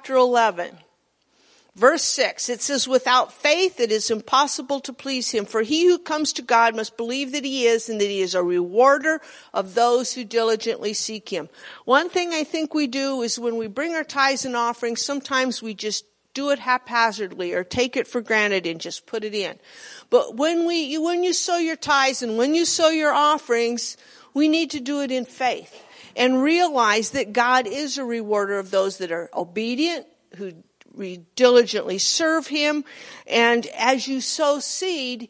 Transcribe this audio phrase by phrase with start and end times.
[0.00, 0.78] chapter 11.
[1.76, 5.98] Verse 6, it says, without faith it is impossible to please him, for he who
[5.98, 9.20] comes to God must believe that he is and that he is a rewarder
[9.52, 11.50] of those who diligently seek him.
[11.84, 15.62] One thing I think we do is when we bring our tithes and offerings, sometimes
[15.62, 19.58] we just do it haphazardly or take it for granted and just put it in.
[20.08, 23.98] But when we, when you sow your tithes and when you sow your offerings,
[24.32, 25.84] we need to do it in faith
[26.16, 30.06] and realize that God is a rewarder of those that are obedient,
[30.36, 30.54] who
[31.34, 32.84] diligently serve Him.
[33.26, 35.28] And as you sow seed,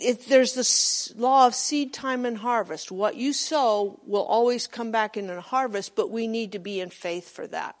[0.00, 2.90] it, there's this law of seed time and harvest.
[2.90, 6.80] What you sow will always come back in a harvest, but we need to be
[6.80, 7.76] in faith for that.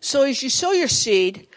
[0.00, 1.48] So as you sow your seed,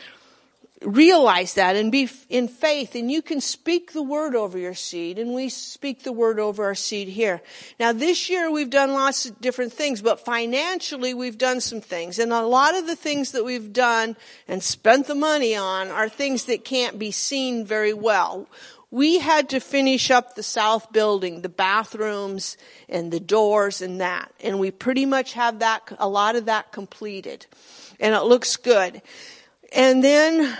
[0.83, 5.19] realize that and be in faith and you can speak the word over your seed
[5.19, 7.41] and we speak the word over our seed here.
[7.79, 12.17] Now this year we've done lots of different things, but financially we've done some things
[12.17, 14.15] and a lot of the things that we've done
[14.47, 18.47] and spent the money on are things that can't be seen very well.
[18.89, 22.57] We had to finish up the south building, the bathrooms
[22.89, 24.33] and the doors and that.
[24.41, 27.45] And we pretty much have that, a lot of that completed.
[28.01, 29.01] And it looks good.
[29.71, 30.57] And then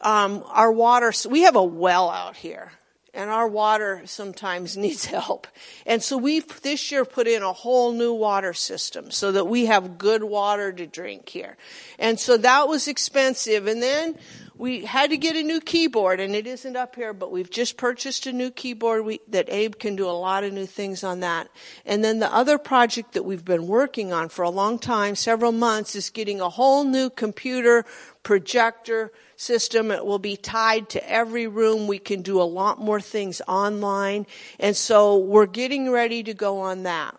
[0.00, 2.72] um, our water, we have a well out here
[3.12, 5.46] and our water sometimes needs help.
[5.86, 9.66] And so we've this year put in a whole new water system so that we
[9.66, 11.56] have good water to drink here.
[11.98, 13.66] And so that was expensive.
[13.66, 14.16] And then
[14.60, 17.78] we had to get a new keyboard and it isn't up here, but we've just
[17.78, 21.20] purchased a new keyboard we, that Abe can do a lot of new things on
[21.20, 21.48] that.
[21.86, 25.52] And then the other project that we've been working on for a long time, several
[25.52, 27.86] months, is getting a whole new computer
[28.22, 29.90] projector system.
[29.90, 31.86] It will be tied to every room.
[31.86, 34.26] We can do a lot more things online.
[34.58, 37.18] And so we're getting ready to go on that.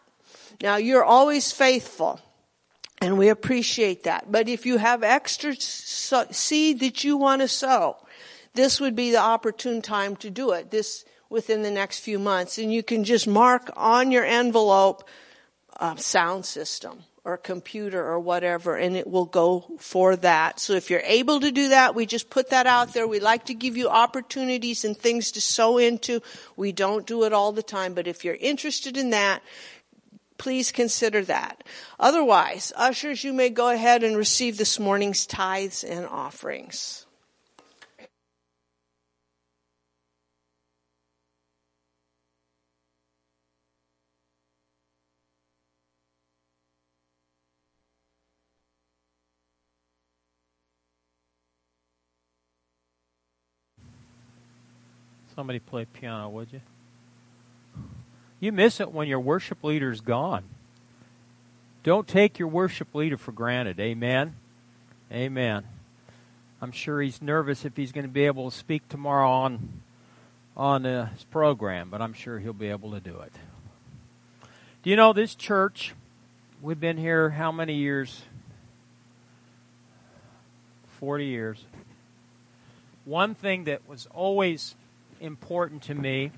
[0.61, 2.22] Now you're always faithful.
[3.02, 4.32] And we appreciate that.
[4.32, 7.98] But if you have extra seed that you want to sow,
[8.54, 10.70] this would be the opportune time to do it.
[10.72, 12.60] This within the next few months.
[12.60, 15.08] And you can just mark on your envelope
[15.80, 20.60] uh, sound system or computer or whatever and it will go for that.
[20.60, 23.08] So if you're able to do that, we just put that out there.
[23.08, 26.22] We like to give you opportunities and things to sow into.
[26.58, 29.42] We don't do it all the time, but if you're interested in that,
[30.42, 31.64] please consider that.
[32.00, 37.06] Otherwise, ushers, you may go ahead and receive this morning's tithes and offerings.
[55.36, 56.62] Somebody play piano, would you?
[58.42, 60.44] You miss it when your worship leader's gone.
[61.84, 63.80] Don't take your worship leader for granted.
[63.80, 64.36] Amen.
[65.12, 65.64] Amen.
[66.60, 69.82] I'm sure he's nervous if he's going to be able to speak tomorrow on
[70.58, 73.32] on his program, but I'm sure he'll be able to do it.
[74.84, 75.94] Do you know this church?
[76.62, 78.23] We've been here how many years?
[81.00, 81.64] 40 years.
[83.06, 84.76] One thing that was always
[85.20, 86.32] important to me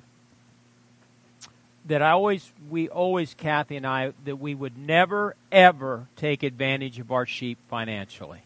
[1.85, 6.99] that I always, we always, Kathy and I, that we would never ever take advantage
[6.99, 8.43] of our sheep financially.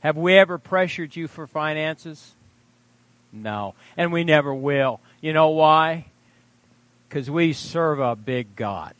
[0.00, 2.34] Have we ever pressured you for finances?
[3.32, 3.74] No.
[3.96, 5.00] And we never will.
[5.20, 6.06] You know why?
[7.08, 8.94] Because we serve a big God.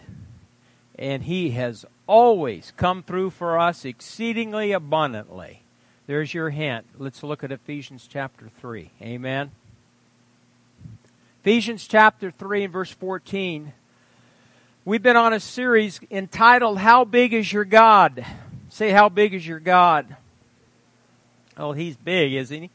[0.99, 5.63] And He has always come through for us exceedingly abundantly.
[6.07, 6.87] There's your hint.
[6.99, 8.91] Let's look at Ephesians chapter 3.
[9.01, 9.53] Amen.
[11.45, 13.75] Ephesians chapter 3 and verse 14.
[14.87, 18.25] We've been on a series entitled, How Big is Your God?
[18.71, 20.17] Say, How Big is Your God?
[21.59, 22.71] Oh, He's big, isn't He?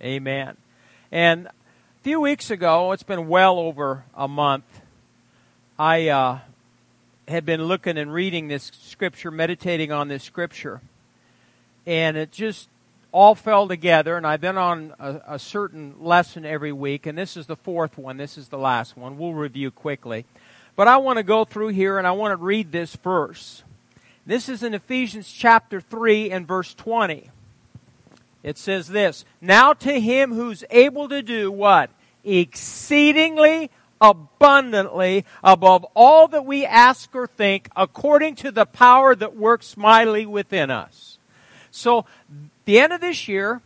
[0.00, 0.56] Amen.
[1.12, 1.52] And a
[2.00, 4.80] few weeks ago, it's been well over a month,
[5.78, 6.38] I uh,
[7.28, 10.80] had been looking and reading this scripture, meditating on this scripture.
[11.84, 12.70] And it just
[13.16, 17.34] all fell together, and I've been on a, a, certain lesson every week, and this
[17.34, 18.18] is the fourth one.
[18.18, 19.16] This is the last one.
[19.16, 20.26] We'll review quickly.
[20.76, 23.62] But I want to go through here and I want to read this verse.
[24.26, 27.30] This is in Ephesians chapter 3 and verse 20.
[28.42, 31.88] It says this Now to him who's able to do what?
[32.22, 39.74] Exceedingly abundantly above all that we ask or think, according to the power that works
[39.74, 41.15] mightily within us.
[41.76, 42.06] So
[42.64, 43.60] the end of this year,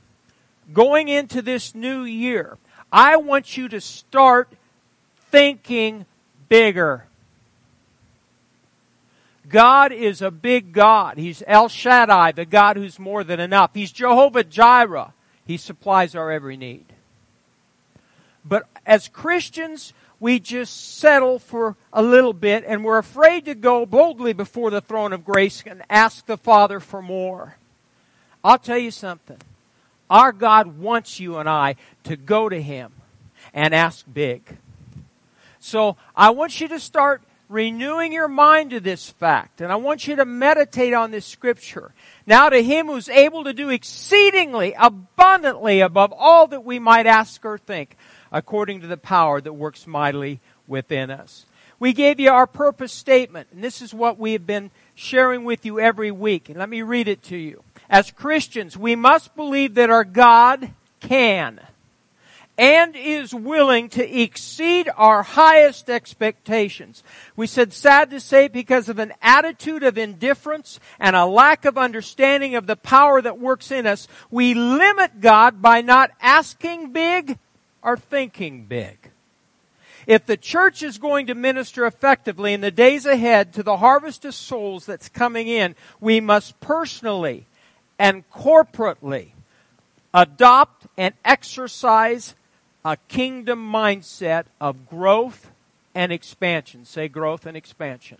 [0.72, 2.58] going into this new year,
[2.92, 4.48] I want you to start
[5.30, 6.06] thinking
[6.48, 7.06] bigger.
[9.48, 11.18] God is a big God.
[11.18, 13.70] He's El Shaddai, the God who's more than enough.
[13.74, 15.12] He's Jehovah Jireh.
[15.46, 16.86] He supplies our every need.
[18.44, 23.86] But as Christians, we just settle for a little bit and we're afraid to go
[23.86, 27.56] boldly before the throne of grace and ask the Father for more.
[28.42, 29.38] I'll tell you something.
[30.08, 32.92] Our God wants you and I to go to Him
[33.54, 34.42] and ask big.
[35.60, 39.60] So I want you to start renewing your mind to this fact.
[39.60, 41.92] And I want you to meditate on this scripture.
[42.24, 47.44] Now to him who's able to do exceedingly abundantly above all that we might ask
[47.44, 47.96] or think,
[48.32, 51.44] according to the power that works mightily within us.
[51.80, 55.64] We gave you our purpose statement, and this is what we have been sharing with
[55.66, 56.48] you every week.
[56.48, 57.64] And let me read it to you.
[57.90, 60.70] As Christians, we must believe that our God
[61.00, 61.60] can
[62.56, 67.02] and is willing to exceed our highest expectations.
[67.34, 71.76] We said sad to say because of an attitude of indifference and a lack of
[71.76, 77.38] understanding of the power that works in us, we limit God by not asking big
[77.82, 79.10] or thinking big.
[80.06, 84.24] If the church is going to minister effectively in the days ahead to the harvest
[84.24, 87.46] of souls that's coming in, we must personally
[88.00, 89.32] and corporately
[90.14, 92.34] adopt and exercise
[92.82, 95.50] a kingdom mindset of growth
[95.94, 96.86] and expansion.
[96.86, 98.16] Say growth and expansion.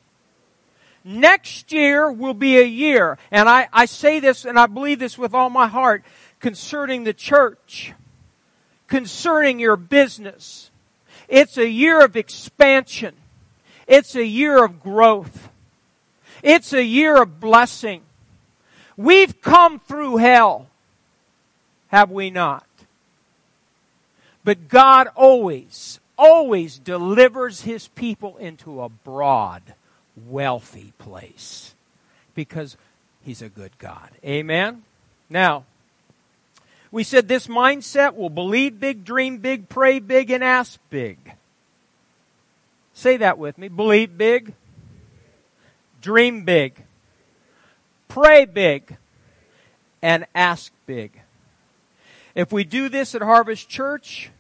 [1.03, 5.17] Next year will be a year, and I, I say this and I believe this
[5.17, 6.05] with all my heart
[6.41, 7.95] concerning the church,
[8.87, 10.71] concerning your business.
[11.27, 13.15] It's a year of expansion.
[13.87, 15.49] It's a year of growth.
[16.43, 18.03] It's a year of blessing.
[18.97, 20.67] We've come through hell,
[21.89, 22.67] have we not?
[24.45, 29.63] But God always, always delivers his people into a broad,
[30.27, 31.75] wealthy place
[32.35, 32.77] because
[33.23, 34.11] he's a good God.
[34.25, 34.83] Amen?
[35.29, 35.65] Now,
[36.91, 41.19] we said this mindset will believe big, dream big, pray big, and ask big.
[42.95, 43.69] Say that with me.
[43.69, 44.55] Believe big,
[46.03, 46.83] dream big,
[48.11, 48.99] pray big,
[50.03, 51.23] and ask big.
[52.35, 54.31] If we do this at Harvest Church,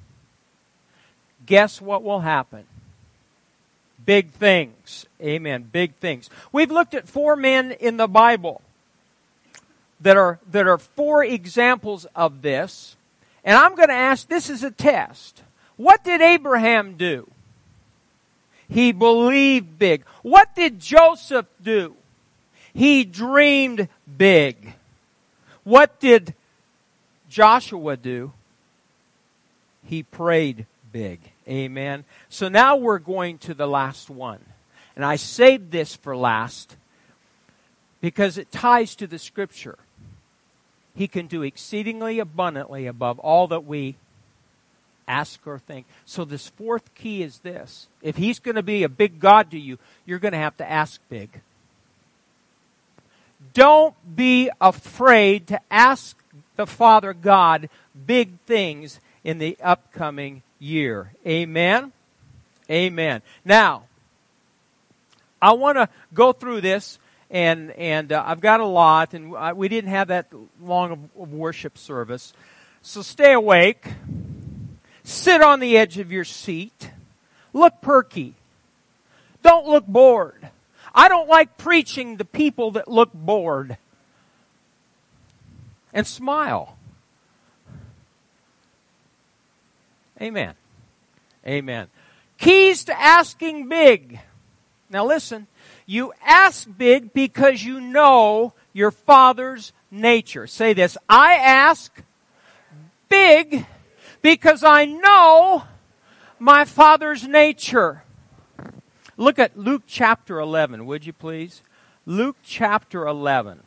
[1.46, 2.64] guess what will happen?
[4.04, 5.06] Big things.
[5.22, 5.68] Amen.
[5.70, 6.28] Big things.
[6.52, 8.60] We've looked at four men in the Bible
[10.00, 12.96] that are, that are four examples of this.
[13.44, 15.42] And I'm going to ask this is a test.
[15.76, 17.30] What did Abraham do?
[18.68, 20.04] He believed big.
[20.22, 21.96] What did Joseph do?
[22.72, 24.74] He dreamed big.
[25.64, 26.34] What did
[27.28, 28.32] Joshua do?
[29.84, 31.20] He prayed big.
[31.48, 32.04] Amen.
[32.28, 34.40] So now we're going to the last one.
[34.96, 36.76] And I saved this for last
[38.00, 39.78] because it ties to the scripture.
[40.94, 43.96] He can do exceedingly abundantly above all that we
[45.08, 45.86] ask or think.
[46.04, 47.88] So this fourth key is this.
[48.02, 50.70] If he's going to be a big God to you, you're going to have to
[50.70, 51.40] ask big.
[53.52, 56.16] Don't be afraid to ask
[56.56, 57.68] the Father God
[58.06, 61.12] big things in the upcoming year.
[61.26, 61.92] Amen?
[62.70, 63.22] Amen.
[63.44, 63.84] Now,
[65.42, 66.98] I want to go through this,
[67.30, 70.26] and and uh, I've got a lot, and I, we didn't have that
[70.62, 72.32] long of, of worship service,
[72.82, 73.86] so stay awake,
[75.02, 76.90] sit on the edge of your seat,
[77.52, 78.34] look perky,
[79.42, 80.50] don't look bored.
[80.94, 83.76] I don't like preaching to people that look bored
[85.92, 86.76] and smile.
[90.20, 90.54] Amen.
[91.46, 91.88] Amen.
[92.38, 94.20] Keys to asking big.
[94.90, 95.46] Now listen,
[95.86, 100.46] you ask big because you know your father's nature.
[100.46, 102.02] Say this, I ask
[103.08, 103.66] big
[104.22, 105.64] because I know
[106.38, 108.04] my father's nature.
[109.20, 111.60] Look at Luke chapter 11, would you please?
[112.06, 113.60] Luke chapter 11.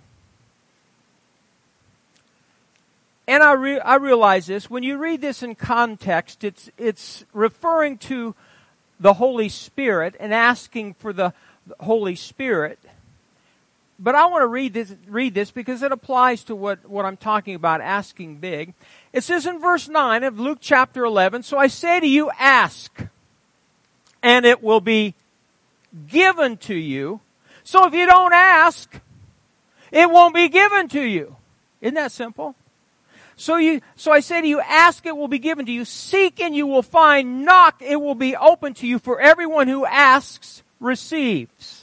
[3.27, 8.00] and I, re- I realize this, when you read this in context, it's, it's referring
[8.00, 8.33] to
[9.00, 11.33] the Holy Spirit and asking for the
[11.79, 12.79] Holy Spirit.
[14.00, 17.15] But I want to read this, read this because it applies to what, what I'm
[17.15, 18.74] talking about, asking big.
[19.13, 23.05] It says in verse 9 of Luke chapter 11, So I say to you, ask,
[24.24, 25.13] and it will be
[26.07, 27.21] given to you.
[27.63, 29.00] So if you don't ask,
[29.91, 31.35] it won't be given to you.
[31.81, 32.55] Isn't that simple?
[33.35, 36.39] So you, so I say to you, ask it will be given to you, seek
[36.39, 40.63] and you will find, knock it will be open to you, for everyone who asks
[40.79, 41.82] receives.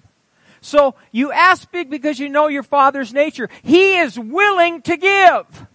[0.61, 3.49] So you ask big because you know your Father's nature.
[3.63, 5.65] He is willing to give.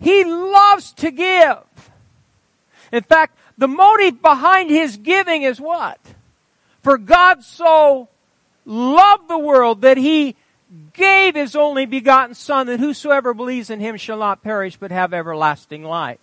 [0.00, 1.90] He loves to give.
[2.92, 5.98] In fact, the motive behind his giving is what?
[6.82, 8.08] For God so
[8.66, 10.36] loved the world that he
[10.92, 15.14] gave his only begotten Son that whosoever believes in him shall not perish but have
[15.14, 16.18] everlasting life.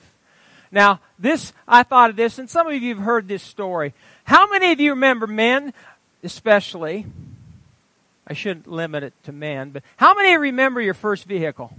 [0.72, 3.94] Now, this, I thought of this, and some of you have heard this story.
[4.24, 5.74] How many of you remember men,
[6.24, 7.06] especially,
[8.28, 11.76] I shouldn't limit it to men, but how many remember your first vehicle?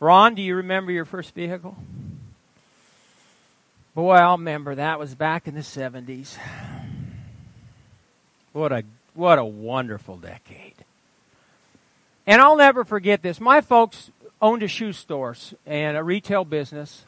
[0.00, 1.76] Ron, do you remember your first vehicle?
[3.94, 6.36] Boy, I'll remember that was back in the 70s.
[8.52, 8.84] What a
[9.14, 10.74] what a wonderful decade.
[12.26, 13.40] And I'll never forget this.
[13.40, 14.10] My folks
[14.42, 15.34] owned a shoe store
[15.64, 17.04] and a retail business.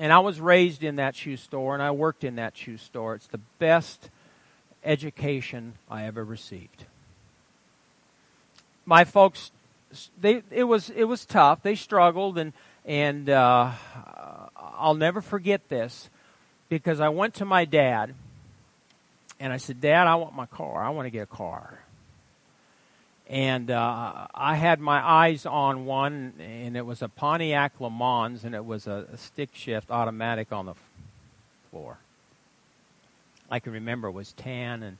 [0.00, 3.14] And I was raised in that shoe store and I worked in that shoe store.
[3.14, 4.10] It's the best
[4.82, 6.86] education I ever received.
[8.86, 9.52] My folks,
[10.20, 11.62] they, it was, it was tough.
[11.62, 12.52] They struggled and,
[12.84, 13.72] and, uh,
[14.56, 16.08] I'll never forget this
[16.70, 18.14] because I went to my dad
[19.38, 20.82] and I said, Dad, I want my car.
[20.82, 21.80] I want to get a car.
[23.30, 28.42] And uh, I had my eyes on one, and it was a Pontiac Le Mans,
[28.42, 30.74] and it was a, a stick shift automatic on the
[31.70, 31.98] floor.
[33.48, 34.98] I can remember it was tan and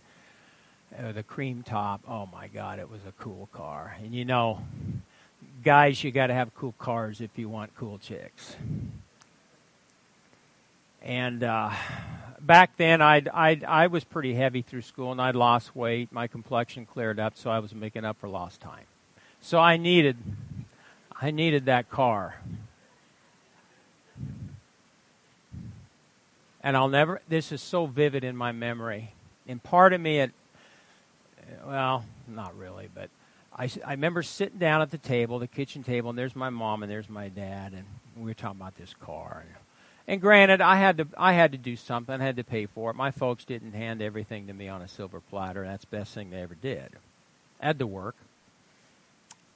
[0.97, 2.03] uh, the cream top.
[2.07, 3.97] Oh my God, it was a cool car.
[4.01, 4.61] And you know,
[5.65, 8.55] guys, you got to have cool cars if you want cool chicks.
[11.03, 11.71] And uh,
[12.41, 16.13] back then, I'd, I'd, I was pretty heavy through school, and I'd lost weight.
[16.13, 18.85] My complexion cleared up, so I was making up for lost time.
[19.41, 20.17] So I needed,
[21.21, 22.37] I needed that car.
[26.63, 27.23] And I'll never.
[27.29, 29.15] This is so vivid in my memory.
[29.49, 30.33] And part of me, it,
[31.67, 33.09] well, not really, but
[33.57, 36.83] I, I remember sitting down at the table, the kitchen table, and there's my mom
[36.83, 37.85] and there's my dad, and
[38.17, 39.45] we were talking about this car.
[39.47, 39.57] And
[40.11, 42.21] and granted, I had to I had to do something.
[42.21, 42.97] I had to pay for it.
[42.97, 45.63] My folks didn't hand everything to me on a silver platter.
[45.63, 46.89] That's the best thing they ever did.
[47.63, 48.17] I had to work.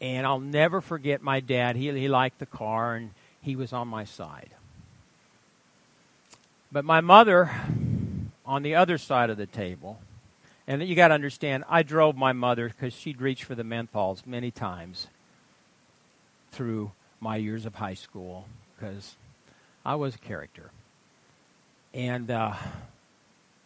[0.01, 1.75] And I'll never forget my dad.
[1.75, 3.11] He he liked the car and
[3.43, 4.51] he was on my side.
[6.71, 7.51] But my mother
[8.47, 9.99] on the other side of the table,
[10.69, 14.25] and you got to understand, I drove my mother because she'd reach for the menthols
[14.25, 15.09] many times
[16.53, 18.47] through my years of high school
[18.77, 19.17] because
[19.85, 20.71] I was a character.
[21.93, 22.55] And uh,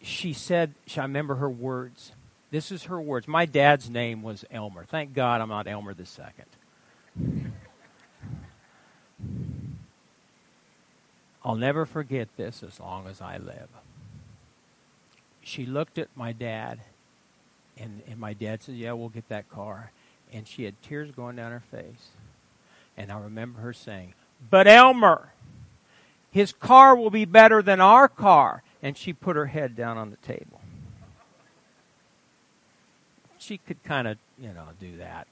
[0.02, 2.12] she said, I remember her words.
[2.50, 3.28] This is her words.
[3.28, 4.84] My dad's name was Elmer.
[4.84, 6.46] Thank God I'm not Elmer the second.
[11.44, 13.68] I'll never forget this as long as I live.
[15.42, 16.80] She looked at my dad,
[17.78, 19.92] and, and my dad said, Yeah, we'll get that car.
[20.32, 22.08] And she had tears going down her face.
[22.98, 24.12] And I remember her saying,
[24.50, 25.32] But Elmer,
[26.38, 28.62] his car will be better than our car.
[28.80, 30.60] And she put her head down on the table.
[33.38, 35.26] She could kind of, you know, do that.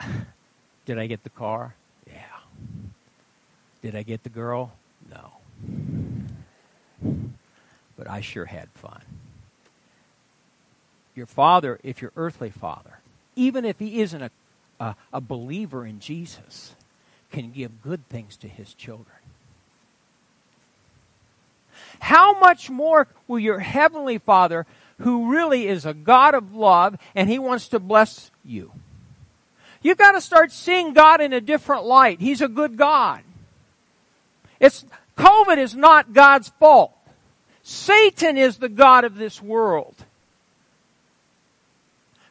[0.84, 1.76] Did I get the car?
[2.08, 2.40] Yeah.
[3.82, 4.72] Did I get the girl?
[5.08, 5.32] No.
[7.96, 9.00] But I sure had fun.
[11.14, 12.98] Your father, if your earthly father,
[13.36, 14.30] even if he isn't a,
[14.80, 16.74] a, a believer in Jesus,
[17.30, 19.19] can give good things to his children.
[22.00, 24.66] How much more will your heavenly Father,
[24.98, 28.72] who really is a God of love and he wants to bless you?
[29.82, 32.20] You've got to start seeing God in a different light.
[32.20, 33.22] He's a good God.
[34.58, 34.84] It's,
[35.16, 36.92] COVID is not God's fault.
[37.62, 39.94] Satan is the God of this world.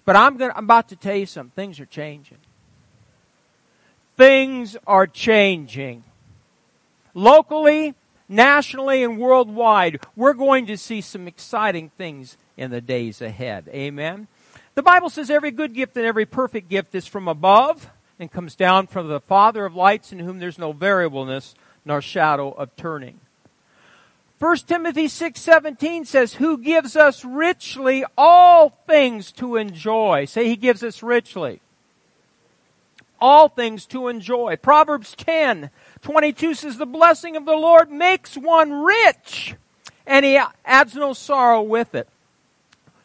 [0.05, 1.51] But I'm, gonna, I'm about to tell you something.
[1.55, 2.39] Things are changing.
[4.17, 6.03] Things are changing.
[7.13, 7.93] Locally,
[8.29, 13.67] nationally, and worldwide, we're going to see some exciting things in the days ahead.
[13.69, 14.27] Amen.
[14.75, 18.55] The Bible says every good gift and every perfect gift is from above and comes
[18.55, 23.19] down from the Father of lights in whom there's no variableness nor shadow of turning.
[24.39, 30.81] 1 Timothy 6:17 says, "Who gives us richly all things to enjoy." Say he gives
[30.81, 31.59] us richly.
[33.19, 34.55] All things to enjoy.
[34.55, 39.55] Proverbs 10, 22 says, "The blessing of the Lord makes one rich,
[40.05, 42.07] and he adds no sorrow with it."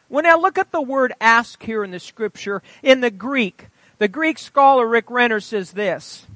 [0.07, 4.07] When I look at the word ask here in the scripture, in the Greek, the
[4.07, 6.27] Greek scholar Rick Renner says this.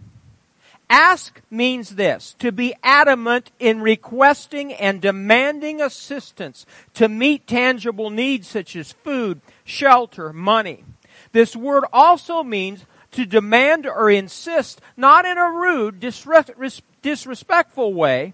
[0.89, 8.47] Ask means this, to be adamant in requesting and demanding assistance to meet tangible needs
[8.47, 10.83] such as food, shelter, money.
[11.31, 18.33] This word also means to demand or insist, not in a rude, disrespectful way,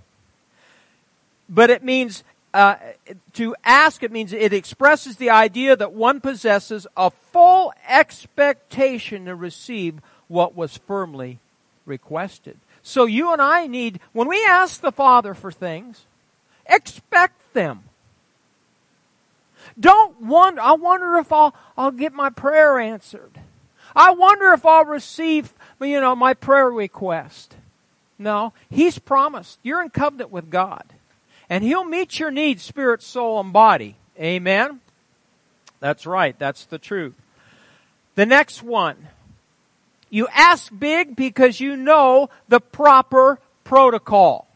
[1.48, 2.76] but it means uh,
[3.34, 9.36] to ask, it means it expresses the idea that one possesses a full expectation to
[9.36, 11.40] receive what was firmly
[11.86, 12.58] requested.
[12.82, 16.06] So you and I need, when we ask the Father for things,
[16.66, 17.84] expect them.
[19.80, 23.40] Don't wonder, I wonder if I'll, I'll get my prayer answered.
[23.96, 27.56] I wonder if I'll receive, you know, my prayer request.
[28.18, 29.60] No, He's promised.
[29.64, 30.84] You're in covenant with God.
[31.50, 33.96] And He'll meet your needs, spirit, soul, and body.
[34.20, 34.82] Amen?
[35.80, 36.38] That's right.
[36.40, 37.14] That's the truth.
[38.16, 39.10] The next one.
[40.10, 44.48] You ask big because you know the proper protocol.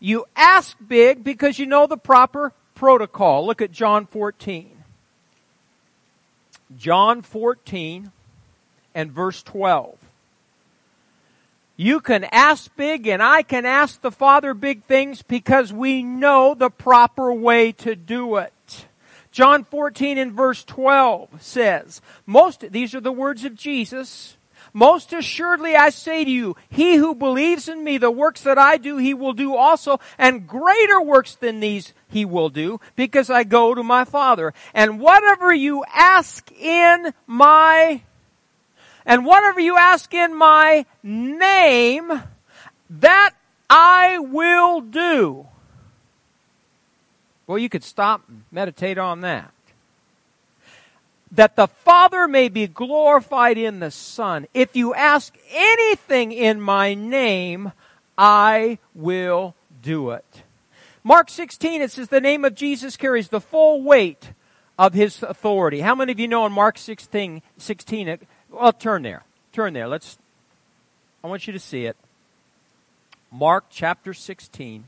[0.00, 3.46] You ask big because you know the proper protocol.
[3.46, 4.70] Look at John 14.
[6.76, 8.12] John 14
[8.98, 9.96] and verse 12.
[11.76, 16.54] You can ask big and I can ask the Father big things because we know
[16.54, 18.86] the proper way to do it.
[19.30, 24.36] John 14 and verse 12 says, most, these are the words of Jesus,
[24.72, 28.78] most assuredly I say to you, he who believes in me, the works that I
[28.78, 33.44] do, he will do also, and greater works than these he will do, because I
[33.44, 34.52] go to my Father.
[34.74, 38.02] And whatever you ask in my
[39.08, 42.22] and whatever you ask in my name,
[42.90, 43.30] that
[43.68, 45.46] I will do.
[47.46, 49.50] Well, you could stop and meditate on that.
[51.32, 54.46] That the Father may be glorified in the Son.
[54.52, 57.72] If you ask anything in my name,
[58.18, 60.42] I will do it.
[61.02, 64.32] Mark 16, it says the name of Jesus carries the full weight
[64.78, 65.80] of his authority.
[65.80, 68.18] How many of you know in Mark 16, 16
[68.50, 69.24] well, turn there.
[69.52, 69.88] Turn there.
[69.88, 70.18] Let's.
[71.22, 71.96] I want you to see it.
[73.30, 74.84] Mark chapter 16.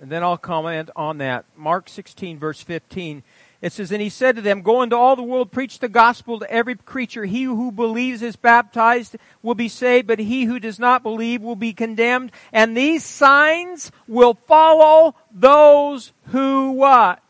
[0.00, 1.44] And then I'll comment on that.
[1.56, 3.22] Mark 16, verse 15.
[3.60, 6.38] It says, And he said to them, Go into all the world, preach the gospel
[6.38, 7.26] to every creature.
[7.26, 11.56] He who believes is baptized will be saved, but he who does not believe will
[11.56, 12.32] be condemned.
[12.52, 17.22] And these signs will follow those who what?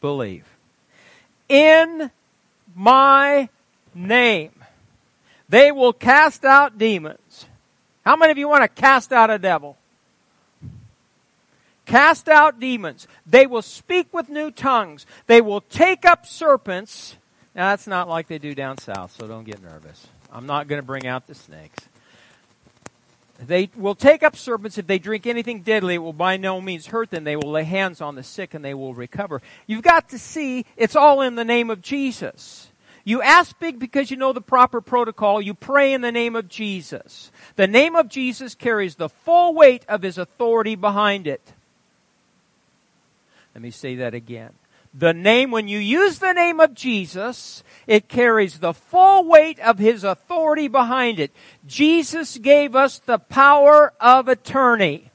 [0.00, 0.50] Believe
[1.50, 2.10] in
[2.74, 3.50] my
[3.94, 4.52] name.
[5.48, 7.46] They will cast out demons.
[8.04, 9.76] How many of you want to cast out a devil?
[11.84, 13.08] Cast out demons.
[13.26, 15.06] They will speak with new tongues.
[15.26, 17.16] They will take up serpents.
[17.54, 20.06] Now that's not like they do down south, so don't get nervous.
[20.32, 21.89] I'm not going to bring out the snakes.
[23.46, 24.76] They will take up serpents.
[24.76, 27.24] If they drink anything deadly, it will by no means hurt them.
[27.24, 29.40] They will lay hands on the sick and they will recover.
[29.66, 32.70] You've got to see it's all in the name of Jesus.
[33.02, 35.40] You ask big because you know the proper protocol.
[35.40, 37.32] You pray in the name of Jesus.
[37.56, 41.54] The name of Jesus carries the full weight of his authority behind it.
[43.54, 44.52] Let me say that again.
[44.92, 49.78] The name, when you use the name of Jesus, it carries the full weight of
[49.78, 51.30] His authority behind it.
[51.66, 55.10] Jesus gave us the power of attorney.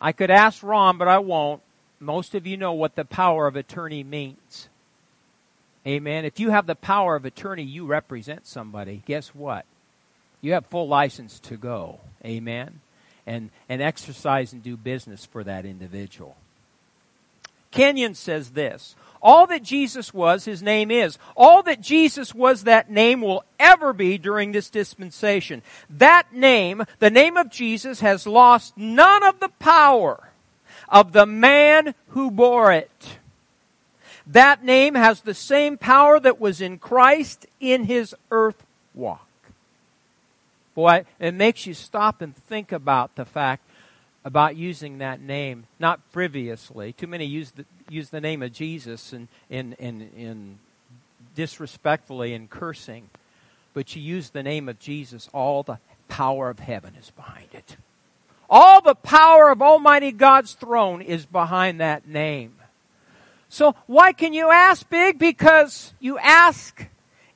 [0.00, 1.62] I could ask Ron, but I won't.
[2.00, 4.68] Most of you know what the power of attorney means.
[5.86, 6.24] Amen.
[6.24, 9.02] If you have the power of attorney, you represent somebody.
[9.06, 9.64] Guess what?
[10.40, 12.00] You have full license to go.
[12.24, 12.80] Amen.
[13.26, 16.36] And, and exercise and do business for that individual.
[17.74, 18.94] Kenyon says this.
[19.20, 21.18] All that Jesus was, his name is.
[21.36, 25.62] All that Jesus was, that name will ever be during this dispensation.
[25.90, 30.28] That name, the name of Jesus, has lost none of the power
[30.88, 33.18] of the man who bore it.
[34.26, 38.62] That name has the same power that was in Christ in his earth
[38.94, 39.26] walk.
[40.74, 43.68] Boy, it makes you stop and think about the fact
[44.24, 46.92] about using that name, not frivolously.
[46.92, 50.58] Too many use the, use the name of Jesus in, in, in, in
[51.34, 53.10] disrespectfully and cursing.
[53.74, 57.76] But you use the name of Jesus all the power of heaven is behind it.
[58.48, 62.54] All the power of Almighty God's throne is behind that name.
[63.48, 65.18] So why can you ask big?
[65.18, 66.86] Because you ask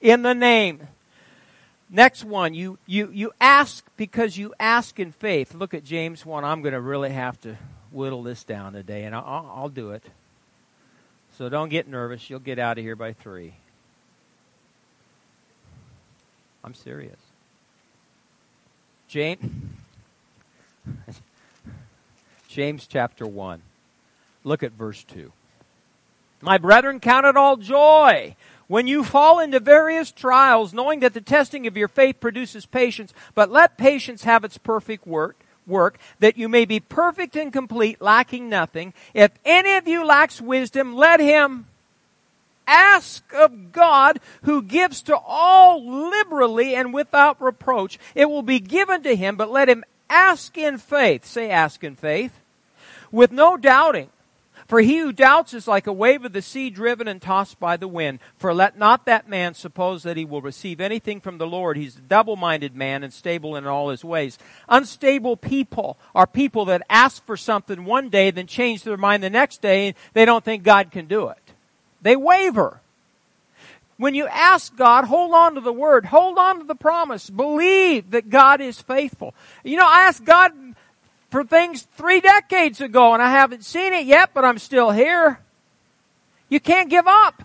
[0.01, 0.89] in the name.
[1.91, 5.55] Next one, you, you, you ask because you ask in faith.
[5.55, 6.45] Look at James 1.
[6.45, 7.57] I'm going to really have to
[7.91, 10.05] whittle this down today, and I'll, I'll do it.
[11.39, 12.29] So don't get nervous.
[12.29, 13.55] You'll get out of here by 3.
[16.63, 17.19] I'm serious.
[19.07, 19.41] James,
[22.49, 23.63] James chapter 1.
[24.45, 25.33] Look at verse 2.
[26.43, 28.37] My brethren, count it all joy
[28.69, 33.13] when you fall into various trials, knowing that the testing of your faith produces patience,
[33.35, 38.01] but let patience have its perfect work, work, that you may be perfect and complete,
[38.01, 38.93] lacking nothing.
[39.15, 41.67] If any of you lacks wisdom, let him
[42.67, 47.99] ask of God who gives to all liberally and without reproach.
[48.15, 51.25] It will be given to him, but let him ask in faith.
[51.25, 52.39] Say ask in faith.
[53.11, 54.11] With no doubting.
[54.69, 57.79] For he who doubts is like a wave of the sea driven and tossed by
[57.79, 58.19] the wind.
[58.37, 61.79] For let not that man suppose that he will receive anything from the Lord.
[61.79, 64.39] He's a double minded man and stable in all his ways.
[64.69, 69.31] Unstable people are people that ask for something one day, then change their mind the
[69.31, 71.55] next day, and they don't think God can do it.
[72.03, 72.83] They waver.
[73.97, 78.13] When you ask God, hold on to the word, hold on to the promise, believe
[78.13, 79.35] that God is faithful.
[79.65, 80.53] You know, I asked God
[81.31, 85.41] for things three decades ago and I haven't seen it yet, but I'm still here.
[86.49, 87.43] You can't give up.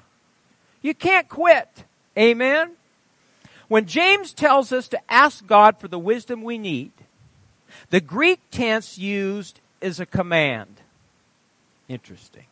[0.81, 1.85] You can't quit.
[2.17, 2.71] Amen.
[3.67, 6.91] When James tells us to ask God for the wisdom we need,
[7.89, 10.81] the Greek tense used is a command.
[11.87, 12.45] Interesting.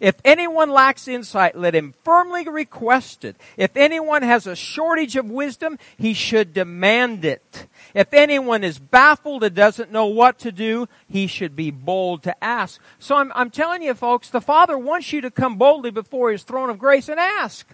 [0.00, 3.36] If anyone lacks insight, let him firmly request it.
[3.56, 7.66] If anyone has a shortage of wisdom, he should demand it.
[7.94, 12.44] If anyone is baffled and doesn't know what to do, he should be bold to
[12.44, 12.80] ask.
[12.98, 16.42] So I'm, I'm telling you folks, the Father wants you to come boldly before His
[16.42, 17.66] throne of grace and ask.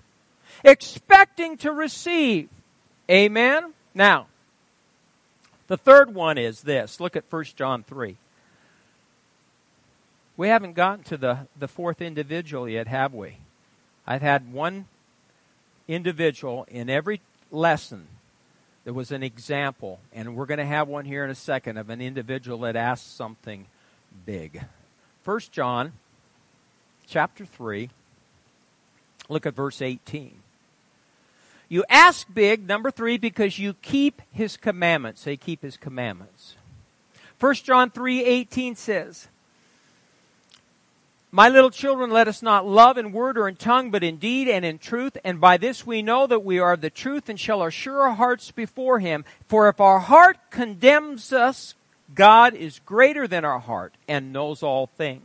[0.64, 2.48] Expecting to receive.
[3.10, 3.72] Amen?
[3.94, 4.28] Now,
[5.66, 7.00] the third one is this.
[7.00, 8.16] Look at 1 John 3.
[10.42, 13.36] We haven't gotten to the, the fourth individual yet, have we?
[14.04, 14.86] I've had one
[15.86, 17.20] individual in every
[17.52, 18.08] lesson
[18.82, 21.90] there was an example, and we're going to have one here in a second of
[21.90, 23.66] an individual that asked something
[24.26, 24.64] big.
[25.22, 25.92] First John
[27.06, 27.88] chapter 3,
[29.28, 30.34] look at verse 18.
[31.68, 35.20] You ask big, number three, because you keep his commandments.
[35.20, 36.56] Say keep his commandments.
[37.38, 39.28] First John 3, 18 says,
[41.34, 44.48] my little children, let us not love in word or in tongue, but in deed
[44.48, 45.16] and in truth.
[45.24, 48.50] And by this we know that we are the truth and shall assure our hearts
[48.50, 49.24] before Him.
[49.48, 51.74] For if our heart condemns us,
[52.14, 55.22] God is greater than our heart and knows all things.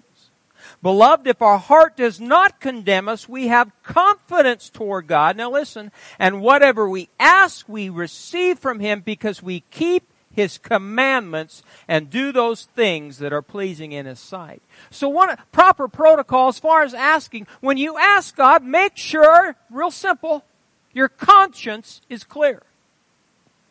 [0.82, 5.36] Beloved, if our heart does not condemn us, we have confidence toward God.
[5.36, 10.04] Now listen, and whatever we ask, we receive from Him because we keep
[10.38, 14.62] his commandments and do those things that are pleasing in his sight.
[14.92, 19.90] So one proper protocol as far as asking, when you ask God, make sure, real
[19.90, 20.46] simple,
[20.94, 22.62] your conscience is clear.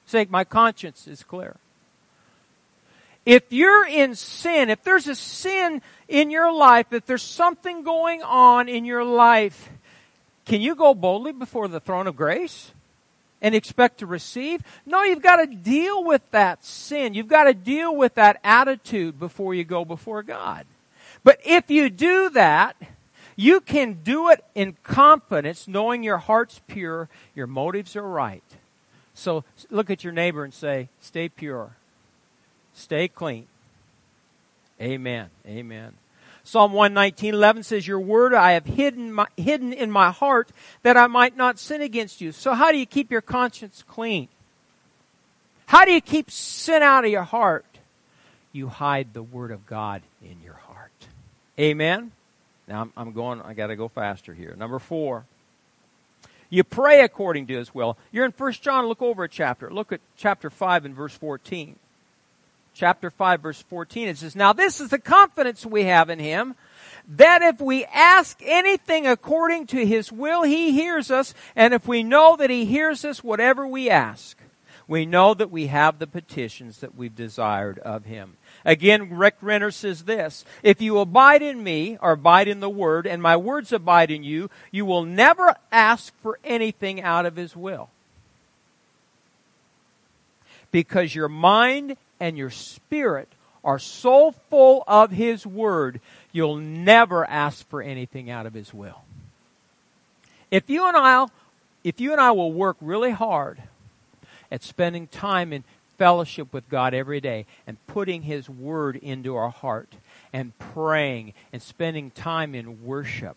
[0.06, 1.54] Say, my conscience is clear.
[3.24, 8.22] If you're in sin, if there's a sin in your life, if there's something going
[8.22, 9.70] on in your life,
[10.44, 12.72] can you go boldly before the throne of grace?
[13.42, 14.62] And expect to receive.
[14.84, 17.14] No, you've got to deal with that sin.
[17.14, 20.66] You've got to deal with that attitude before you go before God.
[21.22, 22.76] But if you do that,
[23.36, 28.42] you can do it in confidence, knowing your heart's pure, your motives are right.
[29.12, 31.76] So look at your neighbor and say, stay pure.
[32.74, 33.46] Stay clean.
[34.80, 35.30] Amen.
[35.46, 35.94] Amen.
[36.46, 40.50] Psalm 119:11 says, "Your word I have hidden my, hidden in my heart
[40.84, 44.28] that I might not sin against you." So how do you keep your conscience clean?
[45.66, 47.66] How do you keep sin out of your heart?
[48.52, 51.08] You hide the word of God in your heart.
[51.58, 52.12] Amen.
[52.68, 53.42] Now I'm, I'm going.
[53.42, 54.54] I got to go faster here.
[54.56, 55.24] Number four.
[56.48, 57.98] You pray according to His will.
[58.12, 58.86] You're in First John.
[58.86, 59.68] Look over a chapter.
[59.68, 61.76] Look at chapter five and verse fourteen
[62.76, 66.54] chapter 5 verse 14 it says now this is the confidence we have in him
[67.08, 72.02] that if we ask anything according to his will he hears us and if we
[72.02, 74.36] know that he hears us whatever we ask
[74.88, 78.36] we know that we have the petitions that we've desired of him.
[78.64, 83.06] Again rick renner says this if you abide in me or abide in the word
[83.06, 87.56] and my words abide in you you will never ask for anything out of his
[87.56, 87.90] will.
[90.70, 93.28] Because your mind and your spirit
[93.64, 96.00] are so full of His Word,
[96.32, 99.02] you'll never ask for anything out of His will.
[100.50, 101.26] If you and I,
[101.82, 103.60] if you and I will work really hard
[104.50, 105.64] at spending time in
[105.98, 109.92] fellowship with God every day and putting His Word into our heart
[110.32, 113.36] and praying and spending time in worship,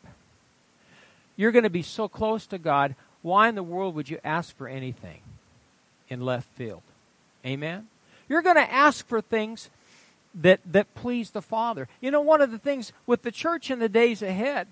[1.35, 2.95] you're going to be so close to God.
[3.21, 5.21] Why in the world would you ask for anything
[6.07, 6.81] in left field?
[7.45, 7.87] Amen?
[8.29, 9.69] You're going to ask for things
[10.35, 11.87] that, that please the Father.
[11.99, 14.67] You know, one of the things with the church in the days ahead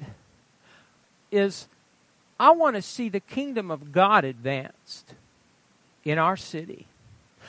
[1.32, 1.68] is
[2.40, 5.16] I want to see the kingdom of God advanced
[6.06, 6.86] in our city.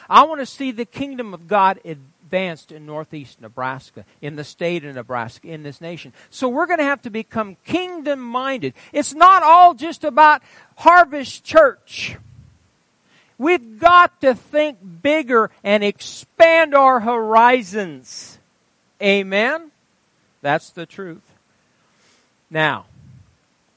[0.08, 4.84] I want to see the kingdom of God advanced in northeast Nebraska, in the state
[4.84, 6.12] of Nebraska, in this nation.
[6.30, 8.72] So we're going to have to become kingdom minded.
[8.92, 10.42] It's not all just about
[10.76, 12.16] Harvest Church.
[13.38, 18.38] We've got to think bigger and expand our horizons.
[19.01, 19.70] Amen?
[20.42, 21.22] That's the truth.
[22.51, 22.87] Now,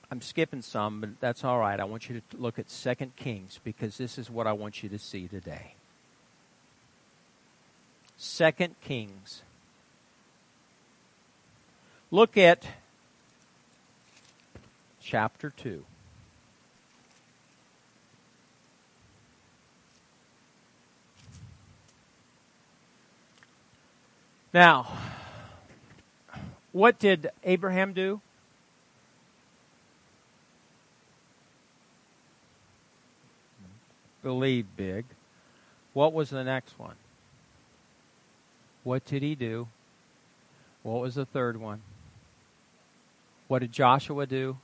[0.10, 1.80] I'm skipping some, but that's all right.
[1.80, 4.90] I want you to look at 2 Kings because this is what I want you
[4.90, 5.76] to see today.
[8.20, 9.44] 2 Kings.
[12.10, 12.66] Look at
[15.02, 15.86] chapter 2.
[24.54, 24.88] Now,
[26.72, 28.22] what did Abraham do?
[34.22, 35.06] believe big.
[35.94, 36.96] What was the next one?
[38.84, 39.68] What did he do?
[40.84, 41.82] What was the third one?
[43.48, 44.58] What did Joshua do?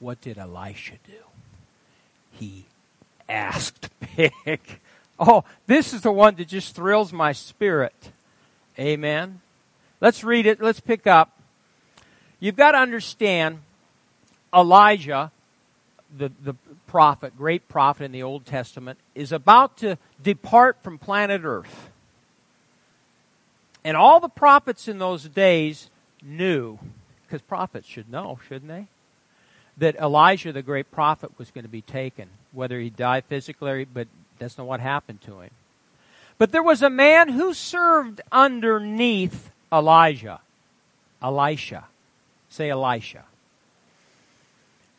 [0.00, 1.12] What did Elisha do?
[2.32, 2.66] He
[3.28, 4.60] asked big.
[5.24, 8.10] Oh, this is the one that just thrills my spirit.
[8.76, 9.40] Amen.
[10.00, 10.60] Let's read it.
[10.60, 11.38] Let's pick up.
[12.40, 13.60] You've got to understand
[14.52, 15.30] Elijah,
[16.16, 16.54] the, the
[16.88, 21.90] prophet, great prophet in the Old Testament, is about to depart from planet Earth.
[23.84, 25.88] And all the prophets in those days
[26.20, 26.80] knew,
[27.24, 28.88] because prophets should know, shouldn't they?
[29.78, 34.08] That Elijah, the great prophet, was going to be taken, whether he died physically, but
[34.42, 35.50] that's not what happened to him.
[36.38, 40.40] But there was a man who served underneath Elijah.
[41.22, 41.84] Elisha.
[42.48, 43.24] Say Elisha.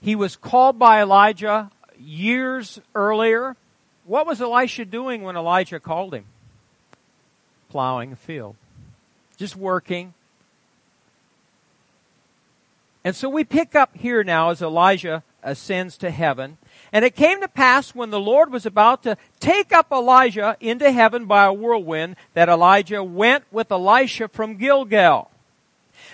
[0.01, 3.55] He was called by Elijah years earlier,
[4.05, 6.25] what was Elisha doing when Elijah called him?
[7.69, 8.55] Plowing a field.
[9.37, 10.13] Just working.
[13.03, 16.57] And so we pick up here now as Elijah ascends to heaven.
[16.91, 20.91] And it came to pass when the Lord was about to take up Elijah into
[20.91, 25.29] heaven by a whirlwind that Elijah went with Elisha from Gilgal.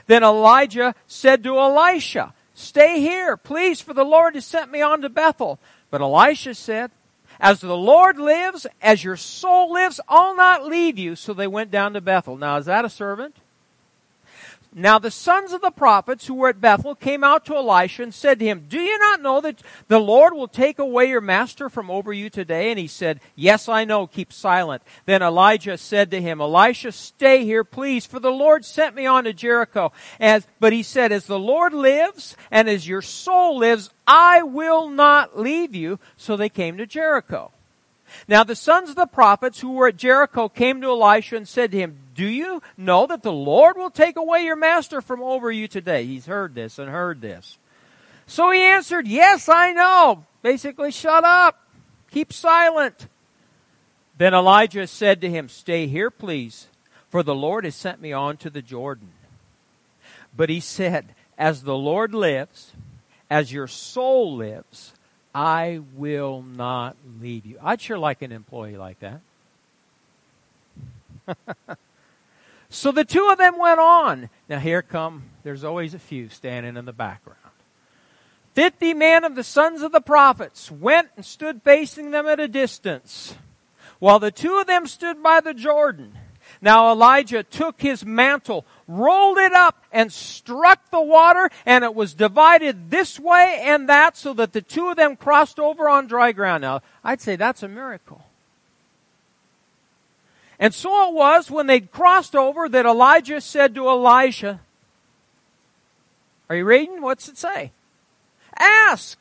[0.07, 5.01] Then Elijah said to Elisha, Stay here, please, for the Lord has sent me on
[5.01, 5.59] to Bethel.
[5.91, 6.91] But Elisha said,
[7.39, 11.15] As the Lord lives, as your soul lives, I'll not leave you.
[11.15, 12.37] So they went down to Bethel.
[12.37, 13.35] Now, is that a servant?
[14.73, 18.13] Now the sons of the prophets who were at Bethel came out to Elisha and
[18.13, 21.69] said to him, Do you not know that the Lord will take away your master
[21.69, 22.69] from over you today?
[22.69, 24.83] And he said, Yes, I know, keep silent.
[25.05, 29.23] Then Elijah said to him, Elisha, stay here, please, for the Lord sent me on
[29.23, 29.91] to Jericho.
[30.19, 34.87] As, but he said, As the Lord lives and as your soul lives, I will
[34.87, 35.99] not leave you.
[36.15, 37.51] So they came to Jericho.
[38.27, 41.71] Now the sons of the prophets who were at Jericho came to Elisha and said
[41.71, 45.51] to him, Do you know that the Lord will take away your master from over
[45.51, 46.05] you today?
[46.05, 47.57] He's heard this and heard this.
[48.27, 50.25] So he answered, Yes, I know.
[50.41, 51.59] Basically, shut up.
[52.11, 53.07] Keep silent.
[54.17, 56.67] Then Elijah said to him, Stay here, please,
[57.09, 59.09] for the Lord has sent me on to the Jordan.
[60.35, 62.73] But he said, As the Lord lives,
[63.29, 64.93] as your soul lives,
[65.39, 67.59] I will not leave you.
[67.63, 69.21] I'd sure like an employee like that.
[72.69, 74.29] so the two of them went on.
[74.49, 77.39] Now here come, there's always a few standing in the background.
[78.53, 82.49] Fifty men of the sons of the prophets went and stood facing them at a
[82.49, 83.35] distance,
[83.99, 86.17] while the two of them stood by the Jordan.
[86.61, 92.13] Now Elijah took his mantle, rolled it up, and struck the water, and it was
[92.13, 96.31] divided this way and that so that the two of them crossed over on dry
[96.31, 96.61] ground.
[96.61, 98.25] Now, I'd say that's a miracle.
[100.59, 104.59] And so it was when they'd crossed over that Elijah said to Elisha,
[106.49, 107.01] Are you reading?
[107.01, 107.71] What's it say?
[108.57, 109.17] Ask.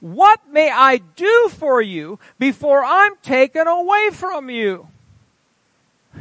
[0.00, 4.88] What may I do for you before I'm taken away from you?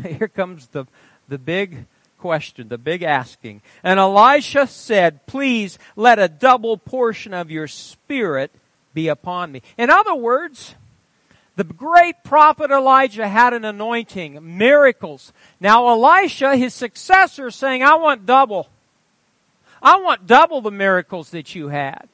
[0.03, 0.86] Here comes the,
[1.27, 1.86] the big
[2.19, 3.62] question, the big asking.
[3.84, 8.51] And Elisha said, Please let a double portion of your spirit
[8.93, 9.62] be upon me.
[9.77, 10.75] In other words,
[11.55, 15.31] the great prophet Elijah had an anointing, miracles.
[15.60, 18.69] Now Elisha, his successor, is saying, I want double.
[19.81, 22.10] I want double the miracles that you had.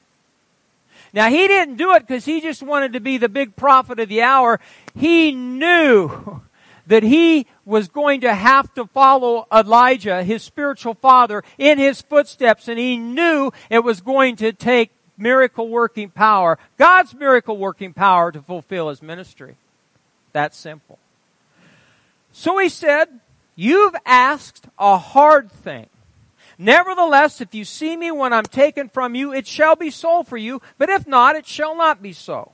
[1.12, 4.08] Now he didn't do it because he just wanted to be the big prophet of
[4.08, 4.60] the hour.
[4.94, 6.42] He knew
[6.86, 12.68] that he was going to have to follow Elijah, his spiritual father, in his footsteps,
[12.68, 18.32] and he knew it was going to take miracle working power, God's miracle working power
[18.32, 19.56] to fulfill his ministry.
[20.32, 20.98] That simple.
[22.32, 23.20] So he said,
[23.54, 25.86] You've asked a hard thing.
[26.58, 30.36] Nevertheless, if you see me when I'm taken from you, it shall be so for
[30.36, 32.52] you, but if not, it shall not be so.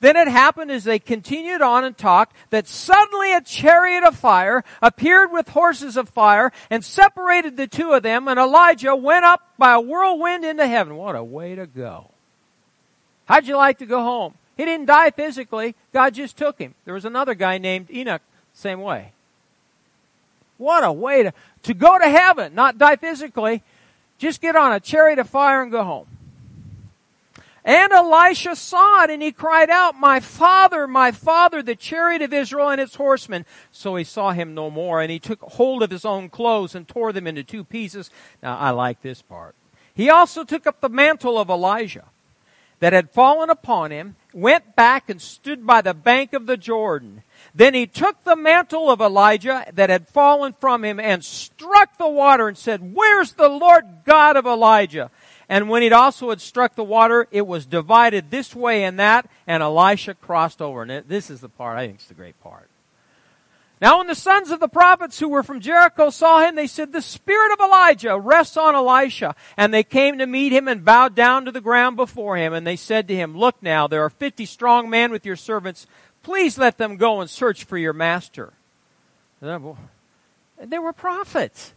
[0.00, 4.64] Then it happened as they continued on and talked that suddenly a chariot of fire
[4.80, 9.42] appeared with horses of fire and separated the two of them and Elijah went up
[9.58, 10.96] by a whirlwind into heaven.
[10.96, 12.10] What a way to go.
[13.26, 14.34] How'd you like to go home?
[14.56, 15.74] He didn't die physically.
[15.92, 16.74] God just took him.
[16.84, 19.12] There was another guy named Enoch, same way.
[20.58, 21.32] What a way to,
[21.64, 23.62] to go to heaven, not die physically.
[24.18, 26.06] Just get on a chariot of fire and go home.
[27.64, 32.32] And Elisha saw it and he cried out, My father, my father, the chariot of
[32.32, 33.46] Israel and its horsemen.
[33.70, 36.88] So he saw him no more and he took hold of his own clothes and
[36.88, 38.10] tore them into two pieces.
[38.42, 39.54] Now I like this part.
[39.94, 42.06] He also took up the mantle of Elijah
[42.80, 47.22] that had fallen upon him, went back and stood by the bank of the Jordan.
[47.54, 52.08] Then he took the mantle of Elijah that had fallen from him and struck the
[52.08, 55.12] water and said, Where's the Lord God of Elijah?
[55.48, 59.28] And when it also had struck the water, it was divided this way and that,
[59.46, 60.82] and Elisha crossed over.
[60.82, 62.68] And this is the part I think is the great part.
[63.80, 66.92] Now when the sons of the prophets who were from Jericho saw him, they said,
[66.92, 69.34] the spirit of Elijah rests on Elisha.
[69.56, 72.52] And they came to meet him and bowed down to the ground before him.
[72.52, 75.88] And they said to him, look now, there are fifty strong men with your servants.
[76.22, 78.52] Please let them go and search for your master.
[79.40, 79.74] And
[80.60, 81.74] they were prophets.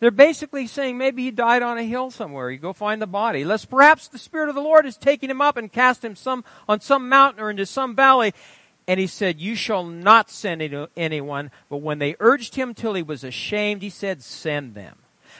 [0.00, 2.50] They're basically saying maybe he died on a hill somewhere.
[2.50, 3.44] You go find the body.
[3.44, 6.42] Lest perhaps the Spirit of the Lord has taken him up and cast him some,
[6.66, 8.32] on some mountain or into some valley.
[8.88, 11.50] And he said, You shall not send anyone.
[11.68, 14.96] But when they urged him till he was ashamed, he said, Send them.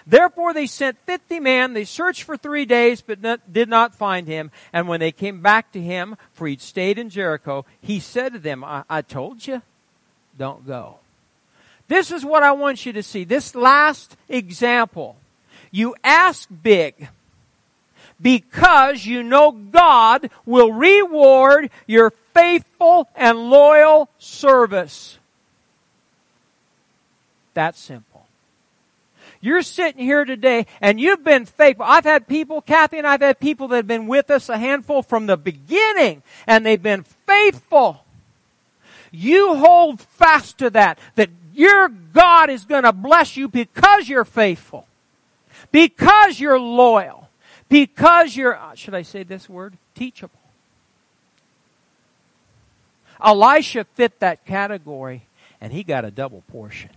[0.07, 1.73] Therefore they sent fifty men.
[1.73, 4.51] They searched for three days, but not, did not find him.
[4.73, 8.39] And when they came back to him, for he'd stayed in Jericho, he said to
[8.39, 9.63] them, I, I told you,
[10.39, 11.00] don't go.
[11.91, 13.25] This is what I want you to see.
[13.25, 15.17] This last example.
[15.73, 17.09] You ask big
[18.23, 25.19] because you know God will reward your faithful and loyal service.
[27.55, 28.25] That's simple.
[29.41, 31.87] You're sitting here today and you've been faithful.
[31.87, 35.03] I've had people, Kathy and I've had people that have been with us a handful
[35.03, 38.05] from the beginning and they've been faithful.
[39.11, 44.25] You hold fast to that, that your God is going to bless you because you're
[44.25, 44.87] faithful,
[45.73, 47.29] because you're loyal,
[47.69, 49.77] because you're, uh, should I say this word?
[49.95, 50.39] Teachable.
[53.23, 55.23] Elisha fit that category
[55.61, 56.91] and he got a double portion.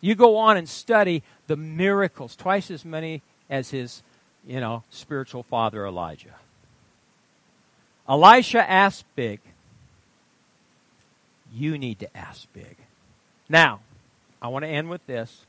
[0.00, 4.02] You go on and study the miracles, twice as many as his,
[4.46, 6.36] you know, spiritual father Elijah.
[8.08, 9.40] Elisha asked big
[11.52, 12.76] you need to ask big.
[13.48, 13.80] Now,
[14.40, 15.44] I want to end with this.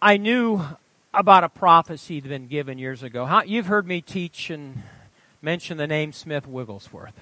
[0.00, 0.62] I knew
[1.14, 3.24] about a prophecy that had been given years ago.
[3.24, 4.82] How, you've heard me teach and
[5.40, 7.14] mention the name Smith Wigglesworth.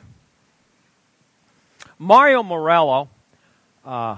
[1.99, 3.09] Mario Murillo,
[3.85, 4.17] uh,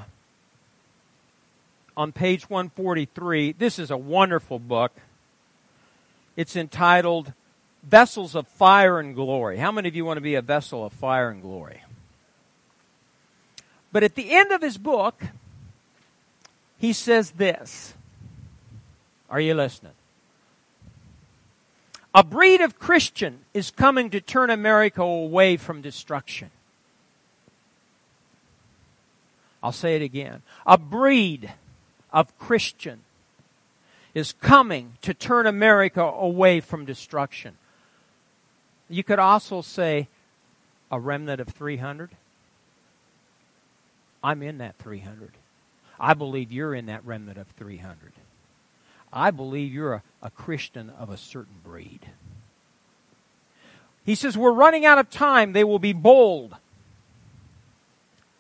[1.97, 4.93] on page 143, this is a wonderful book.
[6.37, 7.33] It's entitled
[7.89, 9.59] vessels of fire and glory.
[9.59, 11.83] How many of you want to be a vessel of fire and glory?
[13.93, 15.23] But at the end of his book,
[16.79, 17.95] he says this.
[19.31, 19.93] Are you listening?
[22.15, 26.51] A breed of Christian is coming to turn America away from destruction.
[29.63, 30.43] I'll say it again.
[30.67, 31.53] A breed
[32.13, 33.01] of Christian
[34.15, 37.57] is coming to turn America away from destruction.
[38.89, 40.09] You could also say
[40.91, 42.11] a remnant of 300.
[44.23, 45.33] I'm in that 300.
[45.99, 48.13] I believe you're in that remnant of 300.
[49.13, 52.01] I believe you're a, a Christian of a certain breed.
[54.05, 55.53] He says, We're running out of time.
[55.53, 56.55] They will be bold,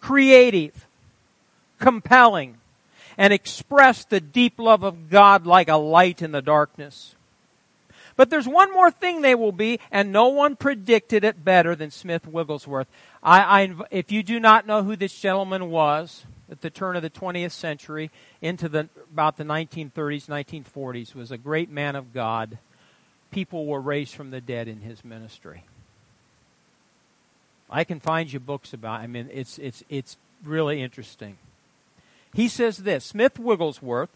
[0.00, 0.86] creative,
[1.80, 2.58] compelling,
[3.18, 7.15] and express the deep love of God like a light in the darkness.
[8.16, 11.90] But there's one more thing they will be, and no one predicted it better than
[11.90, 12.88] Smith Wigglesworth.
[13.22, 17.02] I, I, if you do not know who this gentleman was at the turn of
[17.02, 18.10] the 20th century
[18.40, 20.28] into the, about the 1930s,
[20.64, 22.58] 1940s, was a great man of God.
[23.30, 25.64] People were raised from the dead in his ministry.
[27.68, 29.00] I can find you books about.
[29.00, 31.36] I mean, it's it's it's really interesting.
[32.32, 34.10] He says this: Smith Wigglesworth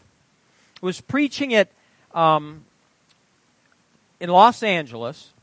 [0.81, 1.69] was preaching at
[2.13, 2.63] um,
[4.21, 5.33] in Los Angeles,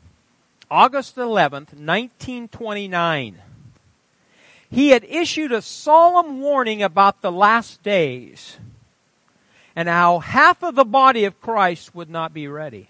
[0.71, 3.39] August 11th, 1929.
[4.71, 8.57] He had issued a solemn warning about the last days
[9.75, 12.89] and how half of the body of Christ would not be ready.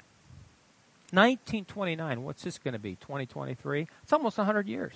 [1.11, 2.97] 1929, what's this going to be?
[2.97, 3.89] 2023?
[4.03, 4.93] It's almost 100 years.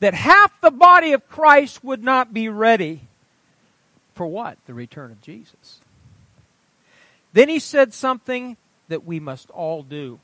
[0.00, 3.00] That half the body of Christ would not be ready
[4.14, 4.58] for what?
[4.66, 5.80] The return of Jesus.
[7.32, 10.20] Then he said something that we must all do.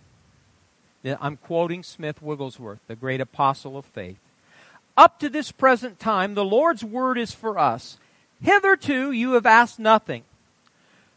[1.05, 4.19] I'm quoting Smith Wigglesworth, the great apostle of faith.
[4.97, 7.99] Up to this present time, the Lord's word is for us.
[8.41, 10.25] Hitherto you have asked nothing.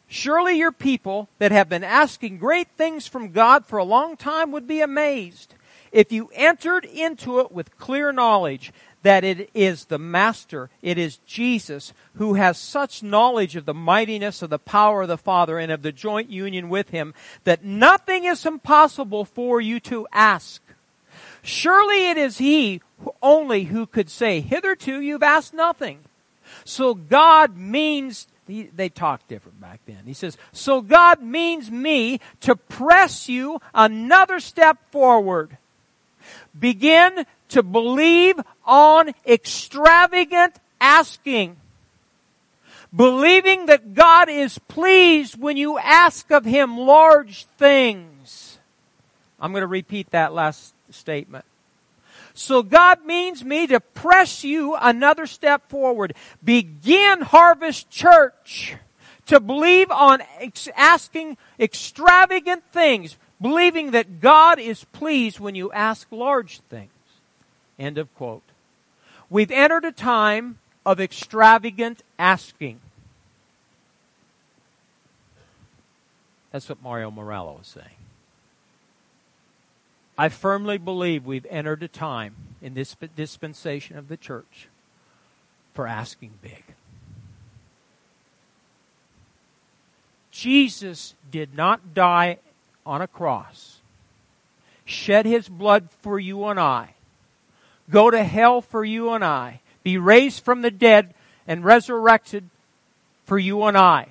[0.07, 4.51] Surely your people that have been asking great things from God for a long time
[4.51, 5.55] would be amazed
[5.91, 8.71] if you entered into it with clear knowledge
[9.05, 14.41] that it is the Master, it is Jesus, who has such knowledge of the mightiness
[14.41, 18.25] of the power of the Father and of the joint union with Him, that nothing
[18.25, 20.59] is impossible for you to ask.
[21.43, 22.81] Surely it is He
[23.21, 25.99] only who could say, Hitherto you've asked nothing.
[26.63, 29.99] So God means he, they talked different back then.
[30.07, 35.59] He says, So God means me to press you another step forward.
[36.57, 41.57] Begin to believe on extravagant asking.
[42.95, 48.57] Believing that God is pleased when you ask of Him large things.
[49.39, 51.45] I'm going to repeat that last statement.
[52.33, 56.13] So God means me to press you another step forward.
[56.43, 58.75] Begin Harvest Church
[59.27, 66.07] to believe on ex- asking extravagant things, believing that God is pleased when you ask
[66.11, 66.91] large things.
[67.79, 68.43] End of quote.
[69.29, 72.79] We've entered a time of extravagant asking.
[76.51, 77.87] That's what Mario Murillo was saying.
[80.17, 84.69] I firmly believe we've entered a time in this dispensation of the church
[85.73, 86.63] for asking big.
[90.31, 92.39] Jesus did not die
[92.85, 93.81] on a cross,
[94.85, 96.94] shed his blood for you and I,
[97.89, 101.13] go to hell for you and I, be raised from the dead
[101.47, 102.49] and resurrected
[103.25, 104.09] for you and I,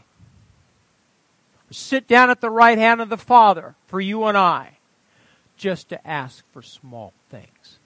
[1.70, 4.78] sit down at the right hand of the Father for you and I,
[5.56, 7.78] just to ask for small things.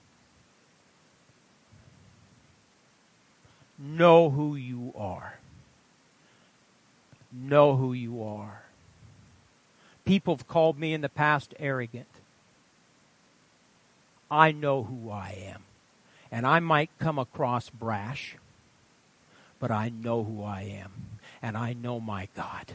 [3.77, 5.39] Know who you are.
[7.31, 8.63] Know who you are.
[10.03, 12.07] People have called me in the past arrogant.
[14.29, 15.63] I know who I am.
[16.31, 18.35] And I might come across brash,
[19.59, 20.91] but I know who I am.
[21.41, 22.73] And I know my God.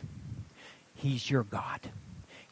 [0.95, 1.81] He's your God.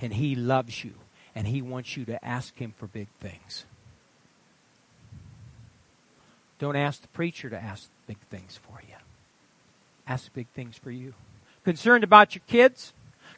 [0.00, 0.94] And He loves you.
[1.34, 3.64] And He wants you to ask Him for big things.
[6.58, 8.94] Don't ask the preacher to ask big things for you.
[10.06, 11.14] Ask big things for you.
[11.64, 12.92] Concerned about your kids?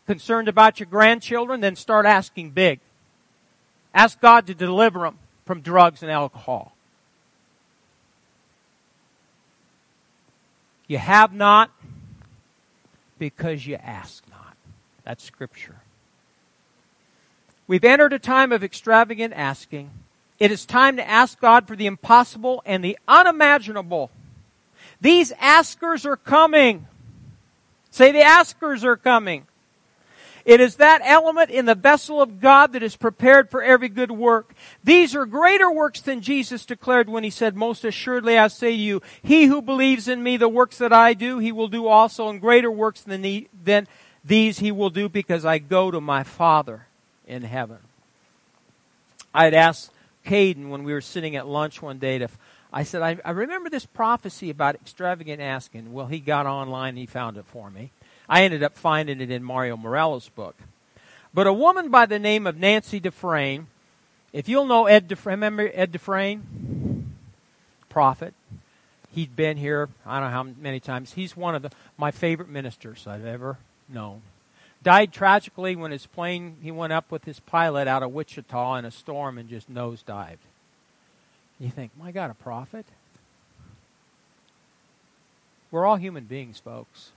[0.06, 1.60] Concerned about your grandchildren?
[1.60, 2.80] Then start asking big.
[3.94, 6.74] Ask God to deliver them from drugs and alcohol.
[10.86, 11.70] You have not
[13.18, 14.56] because you ask not.
[15.04, 15.76] That's scripture.
[17.66, 19.90] We've entered a time of extravagant asking.
[20.38, 24.10] It is time to ask God for the impossible and the unimaginable.
[25.00, 26.86] These askers are coming.
[27.90, 29.46] Say the askers are coming.
[30.44, 34.10] It is that element in the vessel of God that is prepared for every good
[34.10, 34.54] work.
[34.82, 38.76] These are greater works than Jesus declared when he said, Most assuredly I say to
[38.76, 42.28] you, he who believes in me, the works that I do, he will do also,
[42.28, 43.88] and greater works than, than
[44.22, 46.86] these he will do because I go to my Father
[47.26, 47.78] in heaven.
[49.32, 49.92] I had asked
[50.26, 52.28] Caden when we were sitting at lunch one day to,
[52.70, 55.92] I said, I, I remember this prophecy about extravagant asking.
[55.92, 57.92] Well, he got online and he found it for me.
[58.28, 60.56] I ended up finding it in Mario Murillo's book.
[61.32, 63.66] But a woman by the name of Nancy Dufresne,
[64.32, 67.14] if you'll know Ed Dufresne, remember Ed Dufresne?
[67.88, 68.34] Prophet.
[69.12, 71.12] He'd been here, I don't know how many times.
[71.12, 73.58] He's one of the, my favorite ministers I've ever
[73.88, 74.22] known.
[74.82, 78.84] Died tragically when his plane, he went up with his pilot out of Wichita in
[78.84, 80.38] a storm and just nosedived.
[81.58, 82.84] You think, my God, a prophet?
[85.70, 87.12] We're all human beings, folks.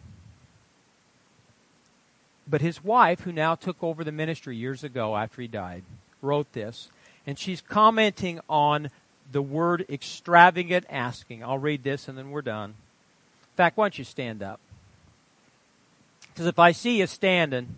[2.49, 5.83] But his wife, who now took over the ministry years ago after he died,
[6.21, 6.89] wrote this,
[7.25, 8.89] and she's commenting on
[9.31, 11.43] the word extravagant asking.
[11.43, 12.69] I'll read this and then we're done.
[12.69, 14.59] In fact, why don't you stand up?
[16.29, 17.75] Because if I see you standing,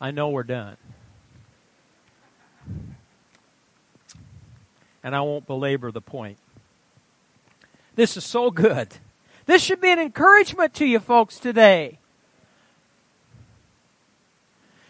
[0.00, 0.76] I know we're done.
[5.02, 6.38] And I won't belabor the point.
[7.96, 8.88] This is so good.
[9.46, 11.98] This should be an encouragement to you folks today.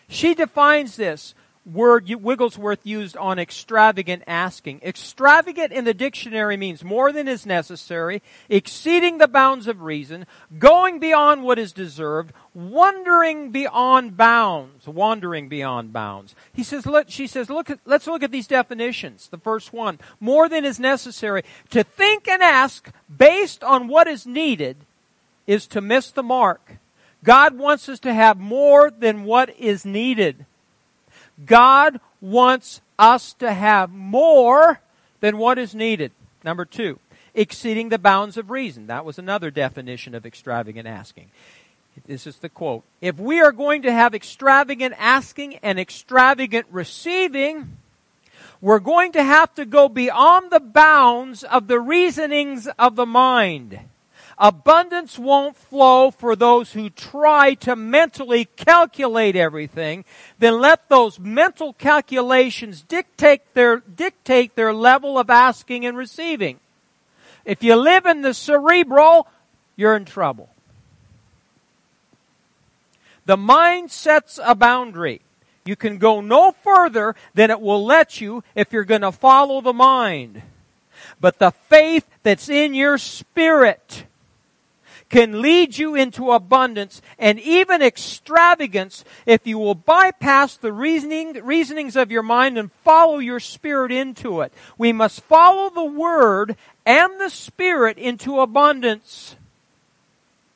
[0.08, 1.34] She defines this
[1.72, 4.80] word Wigglesworth used on extravagant asking.
[4.82, 10.26] Extravagant in the dictionary means more than is necessary, exceeding the bounds of reason,
[10.58, 16.34] going beyond what is deserved, wandering beyond bounds, wandering beyond bounds.
[16.52, 19.28] He says, look, she says, look at, let's look at these definitions.
[19.28, 21.42] The first one, more than is necessary.
[21.70, 24.76] To think and ask based on what is needed
[25.46, 26.78] is to miss the mark.
[27.24, 30.46] God wants us to have more than what is needed.
[31.44, 34.80] God wants us to have more
[35.20, 36.12] than what is needed.
[36.44, 36.98] Number two,
[37.34, 38.86] exceeding the bounds of reason.
[38.86, 41.30] That was another definition of extravagant asking.
[42.06, 42.84] This is the quote.
[43.00, 47.76] If we are going to have extravagant asking and extravagant receiving,
[48.60, 53.80] we're going to have to go beyond the bounds of the reasonings of the mind.
[54.40, 60.04] Abundance won't flow for those who try to mentally calculate everything.
[60.38, 66.60] Then let those mental calculations dictate their, dictate their level of asking and receiving.
[67.44, 69.26] If you live in the cerebral,
[69.74, 70.48] you're in trouble.
[73.26, 75.20] The mind sets a boundary.
[75.64, 79.60] You can go no further than it will let you if you're going to follow
[79.60, 80.42] the mind.
[81.20, 84.04] But the faith that's in your spirit
[85.08, 91.96] can lead you into abundance and even extravagance if you will bypass the reasoning, reasonings
[91.96, 94.52] of your mind and follow your spirit into it.
[94.76, 99.36] We must follow the word and the spirit into abundance.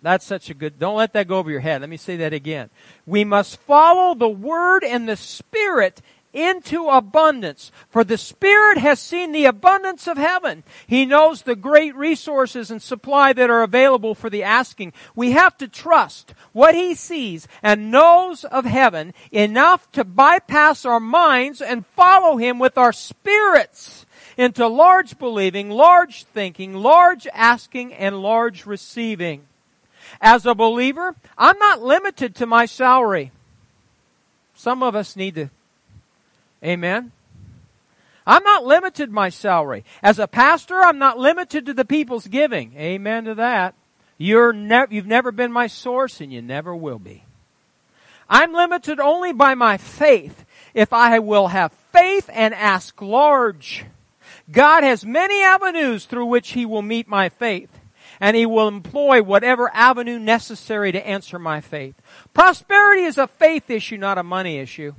[0.02, 1.80] That's such a good, don't let that go over your head.
[1.80, 2.70] Let me say that again.
[3.06, 6.02] We must follow the word and the spirit
[6.32, 7.70] into abundance.
[7.90, 10.62] For the Spirit has seen the abundance of heaven.
[10.86, 14.92] He knows the great resources and supply that are available for the asking.
[15.14, 21.00] We have to trust what He sees and knows of heaven enough to bypass our
[21.00, 24.06] minds and follow Him with our spirits
[24.36, 29.42] into large believing, large thinking, large asking, and large receiving.
[30.20, 33.32] As a believer, I'm not limited to my salary.
[34.54, 35.50] Some of us need to
[36.64, 37.12] Amen.
[38.26, 39.84] I'm not limited my salary.
[40.02, 42.74] As a pastor, I'm not limited to the people's giving.
[42.76, 43.74] Amen to that.
[44.16, 47.24] You're ne- you've never been my source and you never will be.
[48.28, 50.44] I'm limited only by my faith.
[50.74, 53.84] If I will have faith and ask large,
[54.50, 57.70] God has many avenues through which He will meet my faith.
[58.20, 61.96] And He will employ whatever avenue necessary to answer my faith.
[62.32, 64.94] Prosperity is a faith issue, not a money issue.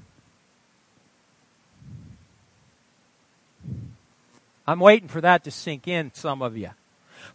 [4.65, 6.71] I'm waiting for that to sink in, some of you.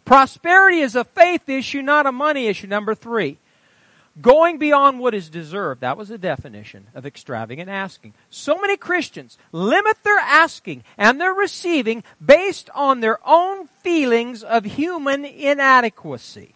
[0.05, 2.67] Prosperity is a faith issue, not a money issue.
[2.67, 3.37] Number three,
[4.21, 5.81] going beyond what is deserved.
[5.81, 8.13] That was the definition of extravagant asking.
[8.29, 14.65] So many Christians limit their asking and their receiving based on their own feelings of
[14.65, 16.55] human inadequacy.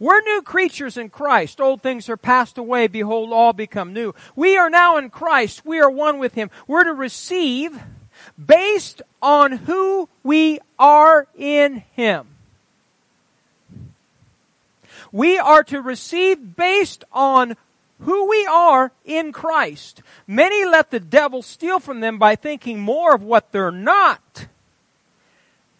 [0.00, 1.60] We're new creatures in Christ.
[1.60, 2.88] Old things are passed away.
[2.88, 4.14] Behold, all become new.
[4.34, 5.64] We are now in Christ.
[5.64, 6.50] We are one with Him.
[6.66, 7.80] We're to receive
[8.44, 12.26] based on who we are in Him.
[15.12, 17.56] We are to receive based on
[18.00, 20.02] who we are in Christ.
[20.26, 24.46] Many let the devil steal from them by thinking more of what they're not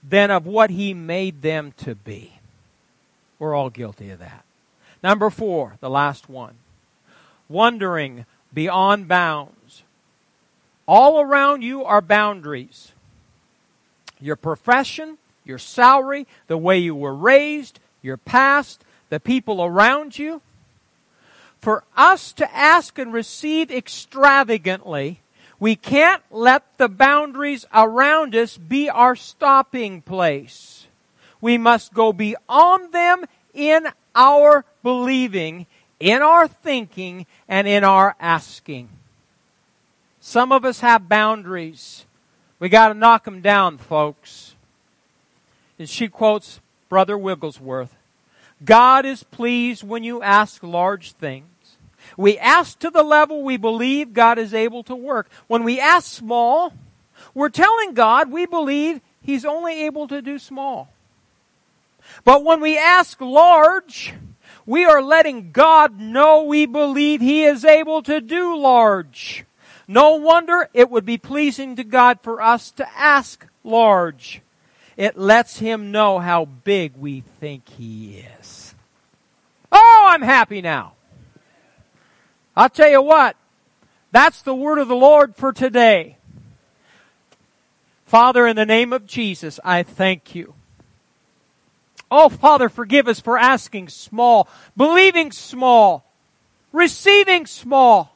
[0.09, 2.35] than of what he made them to be.
[3.39, 4.45] We're all guilty of that.
[5.03, 6.55] Number four, the last one.
[7.49, 9.53] Wondering beyond bounds.
[10.87, 12.93] All around you are boundaries.
[14.21, 20.43] Your profession, your salary, the way you were raised, your past, the people around you.
[21.61, 25.21] For us to ask and receive extravagantly,
[25.59, 30.87] we can't let the boundaries around us be our stopping place.
[31.41, 33.25] We must go beyond them
[33.55, 35.67] in our believing,
[36.01, 38.91] in our thinking, and in our asking.
[40.27, 42.07] Some of us have boundaries.
[42.59, 44.55] We got to knock them down, folks.
[45.79, 47.95] And she quotes Brother Wigglesworth
[48.65, 51.77] God is pleased when you ask large things.
[52.17, 55.29] We ask to the level we believe God is able to work.
[55.47, 56.73] When we ask small,
[57.35, 60.89] we're telling God we believe He's only able to do small.
[62.25, 64.15] But when we ask large,
[64.65, 69.45] we are letting God know we believe He is able to do large.
[69.87, 74.41] No wonder it would be pleasing to God for us to ask large.
[74.97, 78.75] It lets Him know how big we think He is.
[79.71, 80.93] Oh, I'm happy now.
[82.57, 83.37] I'll tell you what,
[84.13, 86.19] that's the word of the Lord for today.
[88.07, 90.55] Father, in the name of Jesus, I thank you.
[92.11, 96.05] Oh, Father, forgive us for asking small, believing small,
[96.73, 98.14] receiving small.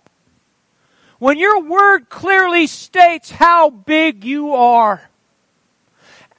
[1.18, 5.08] When your word clearly states how big you are.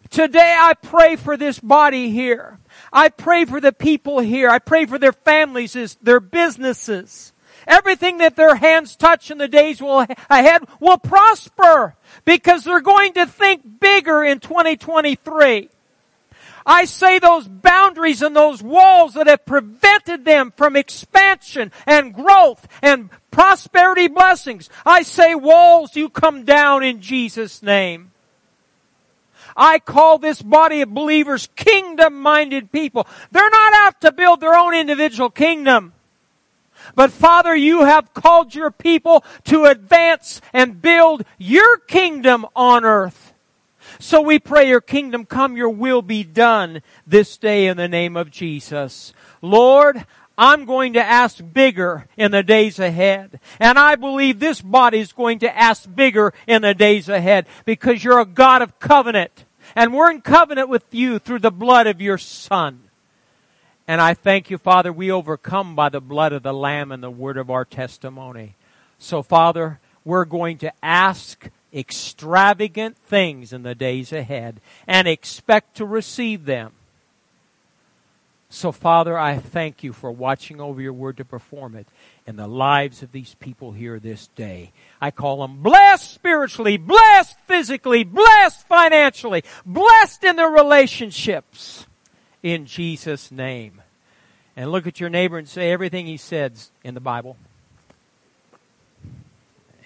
[0.10, 2.60] Today I pray for this body here.
[2.92, 4.50] I pray for the people here.
[4.50, 7.34] I pray for their families, their businesses.
[7.68, 13.14] Everything that their hands touch in the days will, ahead will prosper because they're going
[13.14, 15.70] to think bigger in 2023.
[16.66, 22.68] I say those boundaries and those walls that have prevented them from expansion and growth
[22.82, 24.70] and prosperity blessings.
[24.86, 28.12] I say walls, you come down in Jesus' name.
[29.56, 33.08] I call this body of believers kingdom minded people.
[33.32, 35.94] They're not out to build their own individual kingdom.
[36.96, 43.29] But Father, you have called your people to advance and build your kingdom on earth.
[44.00, 48.16] So we pray your kingdom come, your will be done this day in the name
[48.16, 49.14] of Jesus.
[49.42, 50.06] Lord,
[50.38, 53.42] I'm going to ask bigger in the days ahead.
[53.60, 58.02] And I believe this body is going to ask bigger in the days ahead because
[58.02, 59.44] you're a God of covenant.
[59.76, 62.84] And we're in covenant with you through the blood of your Son.
[63.86, 67.12] And I thank you, Father, we overcome by the blood of the Lamb and the
[67.12, 68.56] word of our testimony.
[68.98, 75.86] So, Father, we're going to ask extravagant things in the days ahead and expect to
[75.86, 76.72] receive them.
[78.52, 81.86] So, Father, I thank you for watching over your word to perform it
[82.26, 84.72] in the lives of these people here this day.
[85.00, 91.86] I call them blessed spiritually, blessed physically, blessed financially, blessed in their relationships
[92.42, 93.84] in Jesus' name.
[94.56, 97.38] And look at your neighbor and say everything he says in the Bible.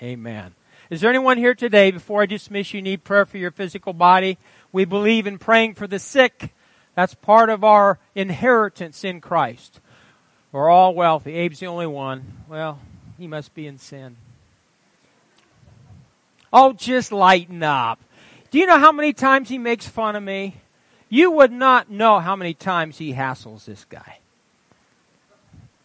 [0.02, 0.54] Amen.
[0.90, 4.38] Is there anyone here today, before I dismiss you, need prayer for your physical body?
[4.72, 6.54] We believe in praying for the sick.
[6.96, 9.80] That's part of our inheritance in Christ.
[10.52, 11.40] We're all wealthy.
[11.40, 12.44] Abe's the only one.
[12.48, 12.80] Well,
[13.18, 14.18] he must be in sin.
[16.52, 18.00] Oh, just lighten up.
[18.52, 20.56] Do you know how many times he makes fun of me?
[21.10, 24.20] You would not know how many times he hassles this guy.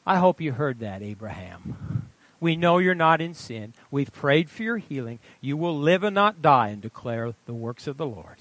[0.07, 2.08] I hope you heard that, Abraham.
[2.41, 3.75] We know you're not in sin.
[3.91, 5.19] We've prayed for your healing.
[5.41, 8.37] You will live and not die and declare the works of the Lord.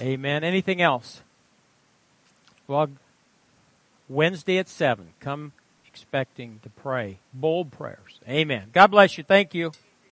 [0.00, 0.42] Amen.
[0.44, 1.22] Anything else?
[2.66, 2.88] Well,
[4.08, 5.08] Wednesday at 7.
[5.20, 5.52] Come
[5.86, 7.18] expecting to pray.
[7.32, 8.20] Bold prayers.
[8.28, 8.70] Amen.
[8.72, 9.24] God bless you.
[9.24, 9.72] Thank you.